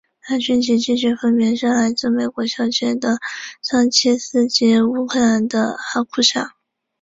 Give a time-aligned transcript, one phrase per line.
[0.31, 3.19] 亚军及季军分别是来自美国小姐的
[3.61, 6.55] 桑切斯及乌克兰的哈库沙。